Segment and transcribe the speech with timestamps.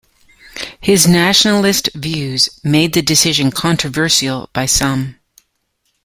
[0.79, 5.19] His nationalist views made the decision controversial by some.